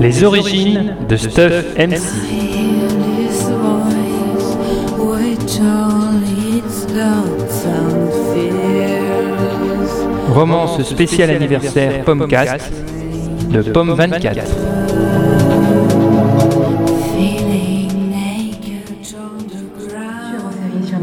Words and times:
Les 0.00 0.22
origines 0.22 0.94
de 1.08 1.16
Stuff 1.16 1.64
MC. 1.76 2.00
Romance 10.32 10.82
spéciale 10.82 11.30
anniversaire 11.30 12.04
Pommecast 12.04 12.72
de 13.50 13.62
Pomme 13.62 13.94
24. 13.94 14.44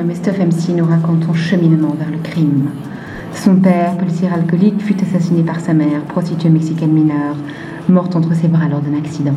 Surnommé 0.00 0.14
Stuff 0.14 0.38
MC 0.38 0.74
nous 0.76 0.86
raconte 0.86 1.24
son 1.24 1.34
cheminement 1.34 1.94
vers 1.98 2.10
le 2.10 2.18
crime. 2.22 2.70
Son 3.34 3.56
père, 3.56 3.98
policier 3.98 4.28
alcoolique, 4.28 4.80
fut 4.80 4.96
assassiné 5.02 5.42
par 5.42 5.60
sa 5.60 5.74
mère, 5.74 6.02
prostituée 6.08 6.48
mexicaine 6.48 6.92
mineure, 6.92 7.36
morte 7.88 8.16
entre 8.16 8.34
ses 8.34 8.48
bras 8.48 8.68
lors 8.68 8.80
d'un 8.80 8.96
accident. 8.96 9.34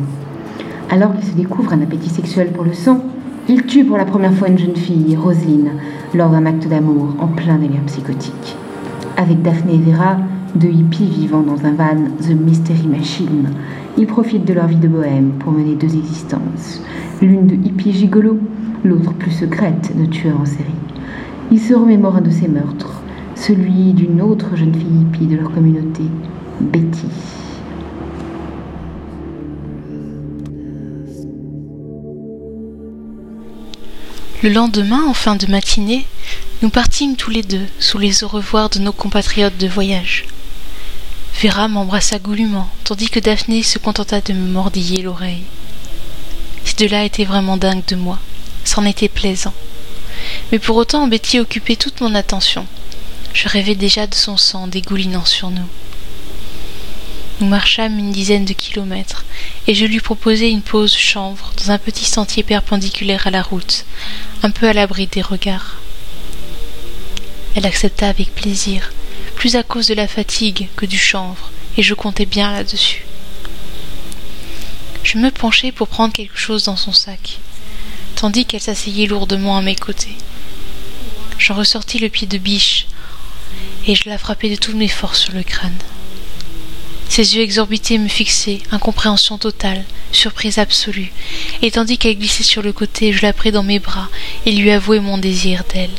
Alors 0.90 1.14
qu'il 1.14 1.24
se 1.24 1.36
découvre 1.36 1.72
un 1.74 1.82
appétit 1.82 2.08
sexuel 2.08 2.48
pour 2.48 2.64
le 2.64 2.72
sang, 2.72 3.04
il 3.48 3.64
tue 3.66 3.84
pour 3.84 3.98
la 3.98 4.06
première 4.06 4.32
fois 4.32 4.48
une 4.48 4.58
jeune 4.58 4.76
fille, 4.76 5.16
Roselyne, 5.16 5.72
lors 6.14 6.30
d'un 6.30 6.46
acte 6.46 6.66
d'amour 6.66 7.14
en 7.20 7.26
plein 7.26 7.56
délire 7.56 7.84
psychotique. 7.86 8.56
Avec 9.18 9.42
Daphné 9.42 9.74
et 9.74 9.90
Vera, 9.90 10.16
deux 10.54 10.68
hippies 10.68 11.10
vivant 11.10 11.42
dans 11.42 11.66
un 11.66 11.72
van 11.72 12.04
The 12.22 12.30
Mystery 12.30 12.86
Machine, 12.86 13.50
ils 13.98 14.06
profitent 14.06 14.46
de 14.46 14.54
leur 14.54 14.66
vie 14.66 14.76
de 14.76 14.88
bohème 14.88 15.32
pour 15.38 15.52
mener 15.52 15.74
deux 15.74 15.94
existences, 15.94 16.82
l'une 17.20 17.46
de 17.46 17.54
hippie 17.54 17.92
gigolo, 17.92 18.38
l'autre 18.84 19.12
plus 19.14 19.30
secrète 19.32 19.96
de 19.96 20.06
tueur 20.06 20.40
en 20.40 20.46
série. 20.46 20.64
Ils 21.50 21.60
se 21.60 21.74
remémorent 21.74 22.16
un 22.16 22.20
de 22.20 22.30
ces 22.30 22.48
meurtres, 22.48 23.00
celui 23.34 23.92
d'une 23.94 24.20
autre 24.20 24.54
jeune 24.56 24.74
fille 24.74 25.00
hippie 25.00 25.26
de 25.26 25.36
leur 25.36 25.50
communauté, 25.50 26.02
Betty. 26.60 27.06
Le 34.42 34.50
lendemain, 34.50 35.02
en 35.08 35.14
fin 35.14 35.36
de 35.36 35.50
matinée, 35.50 36.04
nous 36.62 36.68
partîmes 36.68 37.16
tous 37.16 37.30
les 37.30 37.42
deux 37.42 37.64
sous 37.78 37.96
les 37.96 38.24
au 38.24 38.28
revoir 38.28 38.68
de 38.68 38.78
nos 38.78 38.92
compatriotes 38.92 39.56
de 39.56 39.66
voyage. 39.66 40.26
Vera 41.42 41.66
m'embrassa 41.66 42.18
goulûment, 42.18 42.68
tandis 42.84 43.08
que 43.08 43.20
Daphné 43.20 43.62
se 43.62 43.78
contenta 43.78 44.20
de 44.20 44.34
me 44.34 44.46
mordiller 44.46 45.02
l'oreille. 45.02 45.44
Ces 46.64 46.76
deux-là 46.76 47.04
étaient 47.04 47.24
vraiment 47.24 47.56
dingues 47.56 47.86
de 47.88 47.96
moi. 47.96 48.18
C'en 48.64 48.84
était 48.84 49.08
plaisant. 49.08 49.54
Mais 50.50 50.58
pour 50.58 50.76
autant, 50.76 51.06
Betty 51.06 51.38
occupait 51.38 51.76
toute 51.76 52.00
mon 52.00 52.14
attention. 52.14 52.66
Je 53.32 53.48
rêvais 53.48 53.74
déjà 53.74 54.06
de 54.06 54.14
son 54.14 54.36
sang 54.36 54.66
dégoulinant 54.66 55.24
sur 55.24 55.50
nous. 55.50 55.68
Nous 57.40 57.48
marchâmes 57.48 57.98
une 57.98 58.12
dizaine 58.12 58.44
de 58.44 58.52
kilomètres, 58.52 59.24
et 59.66 59.74
je 59.74 59.84
lui 59.84 59.98
proposai 59.98 60.50
une 60.50 60.62
pause 60.62 60.96
chanvre 60.96 61.52
dans 61.58 61.72
un 61.72 61.78
petit 61.78 62.04
sentier 62.04 62.44
perpendiculaire 62.44 63.26
à 63.26 63.30
la 63.30 63.42
route, 63.42 63.84
un 64.44 64.50
peu 64.50 64.68
à 64.68 64.72
l'abri 64.72 65.08
des 65.08 65.20
regards. 65.20 65.76
Elle 67.56 67.66
accepta 67.66 68.08
avec 68.08 68.34
plaisir, 68.34 68.92
plus 69.34 69.56
à 69.56 69.64
cause 69.64 69.88
de 69.88 69.94
la 69.94 70.06
fatigue 70.06 70.68
que 70.76 70.86
du 70.86 70.98
chanvre, 70.98 71.50
et 71.76 71.82
je 71.82 71.94
comptais 71.94 72.26
bien 72.26 72.52
là-dessus. 72.52 73.04
Je 75.02 75.18
me 75.18 75.30
penchai 75.30 75.72
pour 75.72 75.88
prendre 75.88 76.14
quelque 76.14 76.38
chose 76.38 76.64
dans 76.64 76.76
son 76.76 76.92
sac, 76.92 77.40
tandis 78.24 78.46
qu'elle 78.46 78.62
s'asseyait 78.62 79.06
lourdement 79.06 79.58
à 79.58 79.60
mes 79.60 79.74
côtés. 79.74 80.16
J'en 81.38 81.56
ressortis 81.56 81.98
le 81.98 82.08
pied 82.08 82.26
de 82.26 82.38
biche, 82.38 82.86
et 83.86 83.94
je 83.94 84.08
la 84.08 84.16
frappai 84.16 84.48
de 84.48 84.56
toutes 84.56 84.76
mes 84.76 84.88
forces 84.88 85.20
sur 85.20 85.34
le 85.34 85.42
crâne. 85.42 85.76
Ses 87.10 87.36
yeux 87.36 87.42
exorbités 87.42 87.98
me 87.98 88.08
fixaient, 88.08 88.62
incompréhension 88.70 89.36
totale, 89.36 89.84
surprise 90.10 90.58
absolue, 90.58 91.12
et 91.60 91.70
tandis 91.70 91.98
qu'elle 91.98 92.16
glissait 92.16 92.44
sur 92.44 92.62
le 92.62 92.72
côté, 92.72 93.12
je 93.12 93.20
la 93.20 93.34
pris 93.34 93.52
dans 93.52 93.62
mes 93.62 93.78
bras 93.78 94.08
et 94.46 94.52
lui 94.52 94.70
avouai 94.70 95.00
mon 95.00 95.18
désir 95.18 95.62
d'elle, 95.74 95.90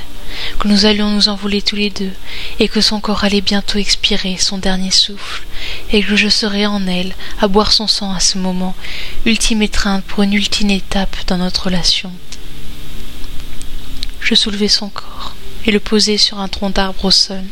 nous 0.66 0.86
allions 0.88 1.12
nous 1.12 1.30
envoler 1.30 1.62
tous 1.62 1.76
les 1.76 1.92
deux, 1.92 2.12
et 2.60 2.68
que 2.68 2.82
son 2.82 3.00
corps 3.00 3.24
allait 3.24 3.42
bientôt 3.42 3.78
expirer 3.78 4.38
son 4.38 4.58
dernier 4.58 4.90
souffle, 4.90 5.44
et 5.92 6.02
que 6.02 6.16
je 6.16 6.28
serais 6.28 6.66
en 6.66 6.88
elle, 6.88 7.14
à 7.40 7.48
boire 7.48 7.72
son 7.72 7.86
sang 7.88 8.12
à 8.12 8.20
ce 8.20 8.40
moment, 8.40 8.76
ultime 9.26 9.62
étreinte 9.62 10.04
pour 10.06 10.24
une 10.24 10.34
ultime 10.34 10.72
étape 10.72 11.16
dans 11.28 11.38
notre 11.38 11.66
relation. 11.66 12.12
Je 14.22 14.34
soulevai 14.34 14.68
son 14.68 14.90
corps 14.90 15.36
et 15.68 15.72
le 15.72 15.80
posai 15.80 16.18
sur 16.18 16.40
un 16.40 16.48
tronc 16.48 16.72
d'arbre 16.72 17.06
au 17.06 17.12
sol, 17.12 17.44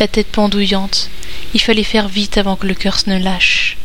la 0.00 0.08
tête 0.08 0.28
pendouillante, 0.28 1.10
il 1.52 1.60
fallait 1.60 1.82
faire 1.82 2.08
vite 2.08 2.38
avant 2.38 2.56
que 2.56 2.66
le 2.66 2.74
cœur 2.74 2.98
ne 3.06 3.18
lâche. 3.18 3.76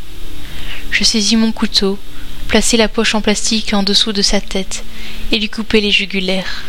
Je 0.90 1.04
saisis 1.04 1.36
mon 1.36 1.52
couteau, 1.52 2.00
plaçai 2.48 2.78
la 2.78 2.88
poche 2.88 3.14
en 3.14 3.22
plastique 3.22 3.74
en 3.74 3.84
dessous 3.84 4.14
de 4.14 4.22
sa 4.22 4.40
tête 4.40 4.84
et 5.32 5.40
lui 5.40 5.50
coupai 5.50 5.82
les 5.82 5.92
jugulaires. 5.92 6.64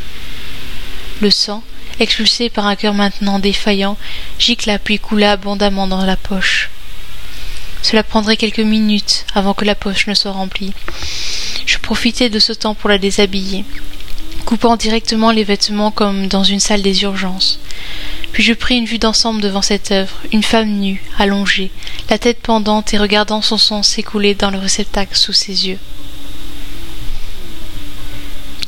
Le 1.21 1.31
sang, 1.31 1.62
expulsé 2.00 2.50
par 2.50 2.66
un 2.66 2.77
cœur 2.77 2.94
maintenant 2.94 3.38
défaillant, 3.38 3.97
gicla 4.38 4.78
puis 4.78 4.99
coula 4.99 5.32
abondamment 5.32 5.87
dans 5.87 6.05
la 6.05 6.16
poche. 6.16 6.71
Cela 7.82 8.03
prendrait 8.03 8.37
quelques 8.37 8.60
minutes 8.60 9.27
avant 9.34 9.53
que 9.55 9.65
la 9.65 9.75
poche 9.75 10.06
ne 10.06 10.15
soit 10.15 10.32
remplie. 10.32 10.72
Je 11.66 11.78
profitai 11.78 12.31
de 12.31 12.38
ce 12.38 12.53
temps 12.53 12.75
pour 12.75 12.88
la 12.88 12.99
déshabiller, 12.99 13.65
coupant 14.47 14.77
directement 14.77 15.31
les 15.31 15.44
vêtements 15.44 15.91
comme 15.91 16.28
dans 16.28 16.44
une 16.44 16.60
salle 16.60 16.82
des 16.82 17.03
urgences. 17.03 17.59
Puis 18.32 18.43
je 18.43 18.53
pris 18.53 18.76
une 18.76 18.87
vue 18.87 18.99
d'ensemble 18.99 19.41
devant 19.41 19.62
cette 19.62 19.93
œuvre, 19.93 20.19
une 20.32 20.43
femme 20.43 20.71
nue, 20.71 21.03
allongée, 21.19 21.71
la 22.11 22.19
tête 22.19 22.41
pendante 22.41 22.94
et 22.94 22.99
regardant 22.99 23.43
son 23.43 23.59
sang 23.59 23.82
s'écouler 23.82 24.34
dans 24.34 24.50
le 24.50 24.59
réceptacle 24.59 25.16
sous 25.16 25.32
ses 25.32 25.69
yeux. 25.69 25.78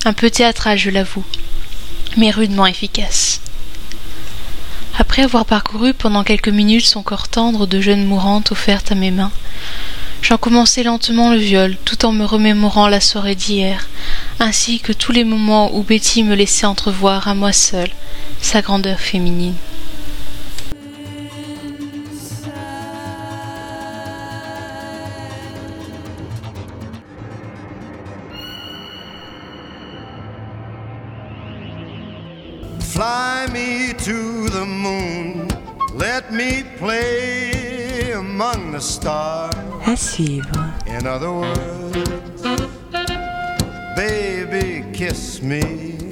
Un 0.04 0.12
peu 0.12 0.30
théâtral, 0.30 0.78
je 0.78 0.90
l'avoue, 0.90 1.24
mais 2.16 2.30
rudement 2.30 2.66
efficace. 2.66 3.40
Après 4.98 5.22
avoir 5.22 5.44
parcouru 5.44 5.92
pendant 5.92 6.24
quelques 6.24 6.48
minutes 6.48 6.86
son 6.86 7.02
corps 7.02 7.28
tendre 7.28 7.66
de 7.66 7.80
jeune 7.80 8.06
mourante 8.06 8.52
offerte 8.52 8.92
à 8.92 8.94
mes 8.94 9.10
mains, 9.10 9.32
j'en 10.22 10.38
commençai 10.38 10.82
lentement 10.82 11.30
le 11.30 11.36
viol, 11.36 11.76
tout 11.84 12.06
en 12.06 12.12
me 12.12 12.24
remémorant 12.24 12.88
la 12.88 13.00
soirée 13.00 13.34
d'hier, 13.34 13.88
ainsi 14.40 14.80
que 14.80 14.92
tous 14.92 15.12
les 15.12 15.24
moments 15.24 15.76
où 15.76 15.82
Betty 15.82 16.22
me 16.22 16.34
laissait 16.34 16.66
entrevoir 16.66 17.28
à 17.28 17.34
moi 17.34 17.52
seule 17.52 17.90
sa 18.40 18.62
grandeur 18.62 18.98
féminine. 18.98 19.54
Fly 32.96 33.46
me 33.52 33.92
to 33.92 34.48
the 34.48 34.64
moon, 34.64 35.48
let 35.92 36.32
me 36.32 36.64
play 36.78 38.12
among 38.12 38.72
the 38.72 38.80
stars. 38.80 39.54
À 39.84 39.94
suivre. 39.94 40.72
In 40.86 41.06
other 41.06 41.30
words, 41.30 42.42
baby, 43.94 44.82
kiss 44.94 45.42
me 45.42 46.05